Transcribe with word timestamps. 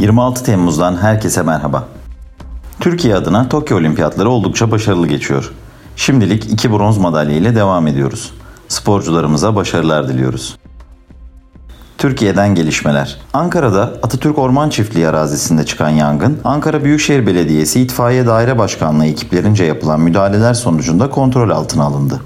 26 0.00 0.44
Temmuz'dan 0.44 0.96
herkese 0.96 1.42
merhaba. 1.42 1.84
Türkiye 2.80 3.14
adına 3.16 3.48
Tokyo 3.48 3.76
Olimpiyatları 3.76 4.30
oldukça 4.30 4.70
başarılı 4.70 5.06
geçiyor. 5.06 5.52
Şimdilik 5.96 6.52
iki 6.52 6.72
bronz 6.72 6.98
madalya 6.98 7.36
ile 7.36 7.54
devam 7.54 7.86
ediyoruz. 7.86 8.32
Sporcularımıza 8.68 9.56
başarılar 9.56 10.08
diliyoruz. 10.08 10.56
Türkiye'den 11.98 12.54
gelişmeler. 12.54 13.20
Ankara'da 13.32 13.82
Atatürk 13.82 14.38
Orman 14.38 14.70
Çiftliği 14.70 15.08
arazisinde 15.08 15.64
çıkan 15.64 15.90
yangın, 15.90 16.38
Ankara 16.44 16.84
Büyükşehir 16.84 17.26
Belediyesi 17.26 17.80
İtfaiye 17.80 18.26
Daire 18.26 18.58
Başkanlığı 18.58 19.06
ekiplerince 19.06 19.64
yapılan 19.64 20.00
müdahaleler 20.00 20.54
sonucunda 20.54 21.10
kontrol 21.10 21.50
altına 21.50 21.84
alındı. 21.84 22.20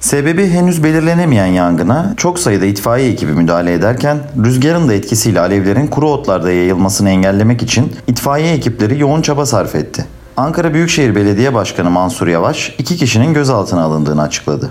Sebebi 0.00 0.48
henüz 0.48 0.84
belirlenemeyen 0.84 1.46
yangına 1.46 2.14
çok 2.16 2.38
sayıda 2.38 2.64
itfaiye 2.64 3.10
ekibi 3.10 3.32
müdahale 3.32 3.72
ederken 3.72 4.18
rüzgarın 4.44 4.88
da 4.88 4.94
etkisiyle 4.94 5.40
alevlerin 5.40 5.86
kuru 5.86 6.10
otlarda 6.10 6.52
yayılmasını 6.52 7.10
engellemek 7.10 7.62
için 7.62 7.92
itfaiye 8.06 8.52
ekipleri 8.52 9.00
yoğun 9.00 9.22
çaba 9.22 9.46
sarf 9.46 9.74
etti. 9.74 10.06
Ankara 10.36 10.74
Büyükşehir 10.74 11.14
Belediye 11.14 11.54
Başkanı 11.54 11.90
Mansur 11.90 12.28
Yavaş 12.28 12.74
iki 12.78 12.96
kişinin 12.96 13.34
gözaltına 13.34 13.82
alındığını 13.82 14.22
açıkladı. 14.22 14.70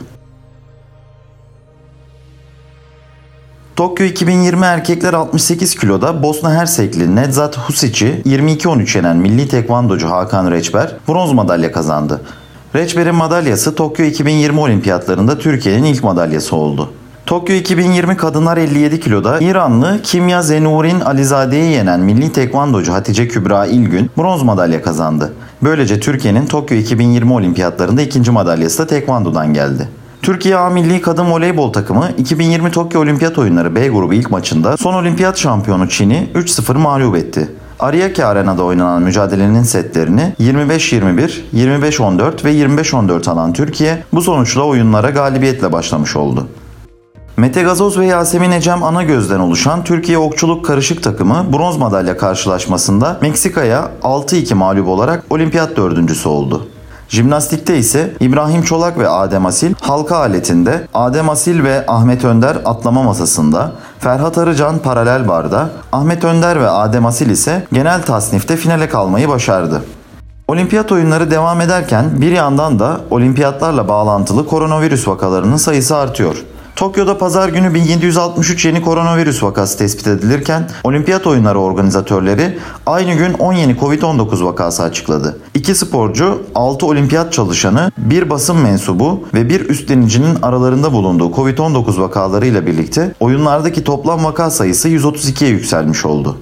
Tokyo 3.75 4.05
2020 4.05 4.65
erkekler 4.65 5.13
68 5.13 5.75
kiloda 5.75 6.23
Bosna 6.23 6.53
Hersekli 6.53 7.15
Nedzat 7.15 7.57
Husic'i 7.57 8.21
22-13 8.25 8.97
yenen 8.97 9.17
milli 9.17 9.47
tekvandocu 9.47 10.09
Hakan 10.09 10.51
Reçber 10.51 10.95
bronz 11.07 11.31
madalya 11.33 11.71
kazandı. 11.71 12.21
Reçber'in 12.75 13.15
madalyası 13.15 13.75
Tokyo 13.75 14.05
2020 14.05 14.59
olimpiyatlarında 14.59 15.37
Türkiye'nin 15.37 15.83
ilk 15.83 16.03
madalyası 16.03 16.55
oldu. 16.55 16.89
Tokyo 17.25 17.55
2020 17.55 18.17
kadınlar 18.17 18.57
57 18.57 18.99
kiloda 18.99 19.39
İranlı 19.39 19.99
Kimya 20.03 20.41
Zenurin 20.41 20.99
Alizade'yi 20.99 21.71
yenen 21.71 21.99
milli 21.99 22.31
tekvandocu 22.31 22.93
Hatice 22.93 23.27
Kübra 23.27 23.65
İlgün 23.65 24.11
bronz 24.17 24.43
madalya 24.43 24.81
kazandı. 24.81 25.33
Böylece 25.63 25.99
Türkiye'nin 25.99 26.45
Tokyo 26.45 26.77
2020 26.77 27.33
olimpiyatlarında 27.33 28.01
ikinci 28.01 28.31
madalyası 28.31 28.83
da 28.83 28.87
tekvandodan 28.87 29.53
geldi. 29.53 29.89
Türkiye 30.21 30.57
A 30.57 30.69
Milli 30.69 31.01
Kadın 31.01 31.31
Voleybol 31.31 31.73
takımı 31.73 32.09
2020 32.17 32.71
Tokyo 32.71 33.01
Olimpiyat 33.01 33.37
Oyunları 33.37 33.75
B 33.75 33.87
grubu 33.87 34.13
ilk 34.13 34.31
maçında 34.31 34.77
son 34.77 34.93
olimpiyat 34.93 35.37
şampiyonu 35.37 35.89
Çin'i 35.89 36.29
3-0 36.35 36.77
mağlup 36.77 37.15
etti. 37.15 37.49
Ariake 37.79 38.25
Arena'da 38.25 38.63
oynanan 38.63 39.01
mücadelenin 39.01 39.63
setlerini 39.63 40.33
25-21, 40.39 41.31
25-14 41.53 42.43
ve 42.43 42.53
25-14 42.53 43.29
alan 43.29 43.53
Türkiye 43.53 44.03
bu 44.13 44.21
sonuçla 44.21 44.63
oyunlara 44.63 45.09
galibiyetle 45.09 45.71
başlamış 45.71 46.15
oldu. 46.15 46.47
Mete 47.37 47.63
Gazoz 47.63 47.99
ve 47.99 48.05
Yasemin 48.05 48.51
Ecem 48.51 48.83
Anagöz'den 48.83 49.39
oluşan 49.39 49.83
Türkiye 49.83 50.17
Okçuluk 50.17 50.65
Karışık 50.65 51.03
takımı 51.03 51.45
bronz 51.53 51.77
madalya 51.77 52.17
karşılaşmasında 52.17 53.17
Meksika'ya 53.21 53.91
6-2 54.03 54.53
mağlup 54.53 54.87
olarak 54.87 55.23
olimpiyat 55.29 55.77
dördüncüsü 55.77 56.29
oldu. 56.29 56.67
Jimnastikte 57.09 57.77
ise 57.77 58.13
İbrahim 58.19 58.61
Çolak 58.61 58.99
ve 58.99 59.09
Adem 59.09 59.45
Asil 59.45 59.73
halka 59.81 60.17
aletinde, 60.17 60.87
Adem 60.93 61.29
Asil 61.29 61.63
ve 61.63 61.85
Ahmet 61.87 62.25
Önder 62.25 62.57
atlama 62.65 63.03
masasında, 63.03 63.71
Ferhat 63.99 64.37
Arıcan 64.37 64.79
paralel 64.79 65.27
barda, 65.27 65.69
Ahmet 65.91 66.23
Önder 66.23 66.59
ve 66.59 66.69
Adem 66.69 67.05
Asil 67.05 67.29
ise 67.29 67.67
genel 67.73 68.01
tasnifte 68.01 68.55
finale 68.55 68.89
kalmayı 68.89 69.29
başardı. 69.29 69.83
Olimpiyat 70.47 70.91
oyunları 70.91 71.31
devam 71.31 71.61
ederken 71.61 72.05
bir 72.21 72.31
yandan 72.31 72.79
da 72.79 72.97
olimpiyatlarla 73.09 73.87
bağlantılı 73.87 74.47
koronavirüs 74.47 75.07
vakalarının 75.07 75.57
sayısı 75.57 75.95
artıyor. 75.95 76.35
Tokyo'da 76.77 77.17
pazar 77.17 77.49
günü 77.49 77.73
1763 77.73 78.65
yeni 78.65 78.81
koronavirüs 78.81 79.43
vakası 79.43 79.77
tespit 79.77 80.07
edilirken 80.07 80.69
olimpiyat 80.83 81.27
oyunları 81.27 81.59
organizatörleri 81.59 82.57
aynı 82.85 83.13
gün 83.13 83.33
10 83.33 83.53
yeni 83.53 83.75
Covid-19 83.75 84.45
vakası 84.45 84.83
açıkladı. 84.83 85.39
İki 85.53 85.75
sporcu, 85.75 86.43
6 86.55 86.85
olimpiyat 86.85 87.33
çalışanı, 87.33 87.91
bir 87.97 88.29
basın 88.29 88.57
mensubu 88.57 89.23
ve 89.33 89.49
bir 89.49 89.69
üstlenicinin 89.69 90.37
aralarında 90.41 90.93
bulunduğu 90.93 91.31
Covid-19 91.31 92.01
vakalarıyla 92.01 92.65
birlikte 92.65 93.15
oyunlardaki 93.19 93.83
toplam 93.83 94.23
vaka 94.23 94.49
sayısı 94.49 94.89
132'ye 94.89 95.49
yükselmiş 95.49 96.05
oldu. 96.05 96.37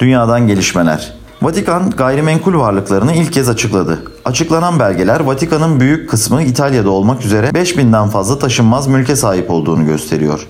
Dünyadan 0.00 0.46
gelişmeler. 0.46 1.14
Vatikan 1.42 1.90
gayrimenkul 1.90 2.54
varlıklarını 2.54 3.12
ilk 3.12 3.32
kez 3.32 3.48
açıkladı. 3.48 3.98
Açıklanan 4.26 4.78
belgeler 4.78 5.20
Vatikan'ın 5.20 5.80
büyük 5.80 6.10
kısmı 6.10 6.42
İtalya'da 6.42 6.90
olmak 6.90 7.24
üzere 7.24 7.46
5000'den 7.46 8.08
fazla 8.08 8.38
taşınmaz 8.38 8.86
mülke 8.86 9.16
sahip 9.16 9.50
olduğunu 9.50 9.86
gösteriyor. 9.86 10.46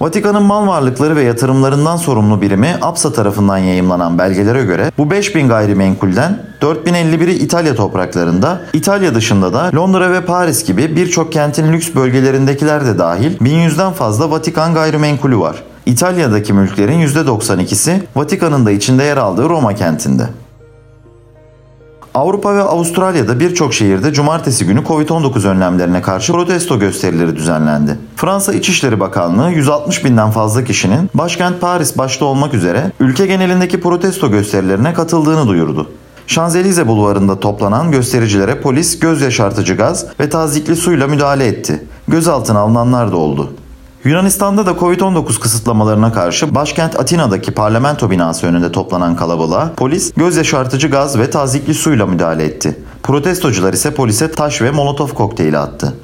Vatikan'ın 0.00 0.42
mal 0.42 0.66
varlıkları 0.66 1.16
ve 1.16 1.22
yatırımlarından 1.22 1.96
sorumlu 1.96 2.42
birimi 2.42 2.76
APSA 2.82 3.12
tarafından 3.12 3.58
yayımlanan 3.58 4.18
belgelere 4.18 4.64
göre 4.64 4.92
bu 4.98 5.10
5000 5.10 5.48
gayrimenkulden 5.48 6.42
4051'i 6.60 7.32
İtalya 7.32 7.74
topraklarında, 7.74 8.60
İtalya 8.72 9.14
dışında 9.14 9.52
da 9.52 9.70
Londra 9.74 10.12
ve 10.12 10.20
Paris 10.20 10.64
gibi 10.64 10.96
birçok 10.96 11.32
kentin 11.32 11.72
lüks 11.72 11.94
bölgelerindekiler 11.94 12.86
de 12.86 12.98
dahil 12.98 13.38
1100'den 13.38 13.92
fazla 13.92 14.30
Vatikan 14.30 14.74
gayrimenkulü 14.74 15.38
var. 15.38 15.62
İtalya'daki 15.86 16.52
mülklerin 16.52 17.06
%92'si 17.06 18.00
Vatikan'ın 18.16 18.66
da 18.66 18.70
içinde 18.70 19.04
yer 19.04 19.16
aldığı 19.16 19.48
Roma 19.48 19.74
kentinde. 19.74 20.22
Avrupa 22.16 22.56
ve 22.56 22.62
Avustralya'da 22.62 23.40
birçok 23.40 23.74
şehirde 23.74 24.12
cumartesi 24.12 24.66
günü 24.66 24.80
Covid-19 24.80 25.48
önlemlerine 25.48 26.02
karşı 26.02 26.32
protesto 26.32 26.78
gösterileri 26.78 27.36
düzenlendi. 27.36 27.98
Fransa 28.16 28.52
İçişleri 28.52 29.00
Bakanlığı 29.00 29.50
160 29.50 30.04
binden 30.04 30.30
fazla 30.30 30.64
kişinin 30.64 31.10
başkent 31.14 31.60
Paris 31.60 31.98
başta 31.98 32.24
olmak 32.24 32.54
üzere 32.54 32.92
ülke 33.00 33.26
genelindeki 33.26 33.80
protesto 33.80 34.30
gösterilerine 34.30 34.94
katıldığını 34.94 35.48
duyurdu. 35.48 35.90
Şanzelize 36.26 36.86
bulvarında 36.86 37.40
toplanan 37.40 37.90
göstericilere 37.90 38.60
polis 38.60 38.98
göz 38.98 39.22
yaşartıcı 39.22 39.76
gaz 39.76 40.06
ve 40.20 40.28
tazikli 40.28 40.76
suyla 40.76 41.06
müdahale 41.06 41.46
etti. 41.46 41.84
Gözaltına 42.08 42.58
alınanlar 42.58 43.12
da 43.12 43.16
oldu. 43.16 43.52
Yunanistan'da 44.06 44.66
da 44.66 44.70
Covid-19 44.70 45.40
kısıtlamalarına 45.40 46.12
karşı 46.12 46.54
başkent 46.54 47.00
Atina'daki 47.00 47.52
parlamento 47.52 48.10
binası 48.10 48.46
önünde 48.46 48.72
toplanan 48.72 49.16
kalabalığa 49.16 49.72
polis 49.76 50.14
göz 50.14 50.36
yaşartıcı 50.36 50.88
gaz 50.88 51.18
ve 51.18 51.30
tazikli 51.30 51.74
suyla 51.74 52.06
müdahale 52.06 52.44
etti. 52.44 52.76
Protestocular 53.02 53.72
ise 53.72 53.94
polise 53.94 54.30
taş 54.30 54.62
ve 54.62 54.70
molotof 54.70 55.14
kokteyli 55.14 55.58
attı. 55.58 55.94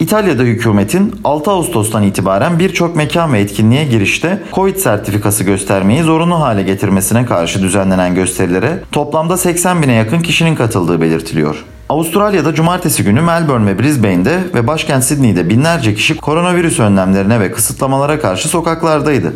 İtalya'da 0.00 0.42
hükümetin 0.42 1.20
6 1.24 1.50
Ağustos'tan 1.50 2.02
itibaren 2.02 2.58
birçok 2.58 2.96
mekan 2.96 3.32
ve 3.32 3.40
etkinliğe 3.40 3.84
girişte 3.84 4.42
Covid 4.54 4.76
sertifikası 4.76 5.44
göstermeyi 5.44 6.02
zorunlu 6.02 6.40
hale 6.40 6.62
getirmesine 6.62 7.26
karşı 7.26 7.62
düzenlenen 7.62 8.14
gösterilere 8.14 8.82
toplamda 8.92 9.36
80 9.36 9.82
bine 9.82 9.92
yakın 9.92 10.20
kişinin 10.20 10.54
katıldığı 10.54 11.00
belirtiliyor. 11.00 11.64
Avustralya'da 11.88 12.54
cumartesi 12.54 13.04
günü 13.04 13.20
Melbourne 13.20 13.66
ve 13.66 13.78
Brisbane'de 13.78 14.40
ve 14.54 14.66
başkent 14.66 15.04
Sydney'de 15.04 15.48
binlerce 15.48 15.94
kişi 15.94 16.16
koronavirüs 16.16 16.80
önlemlerine 16.80 17.40
ve 17.40 17.52
kısıtlamalara 17.52 18.20
karşı 18.20 18.48
sokaklardaydı. 18.48 19.32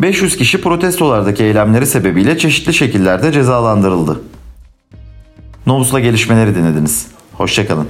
500 0.00 0.36
kişi 0.36 0.60
protestolardaki 0.60 1.44
eylemleri 1.44 1.86
sebebiyle 1.86 2.38
çeşitli 2.38 2.74
şekillerde 2.74 3.32
cezalandırıldı. 3.32 4.20
Novus'la 5.66 6.00
gelişmeleri 6.00 6.54
dinlediniz. 6.54 7.06
Hoşçakalın. 7.32 7.88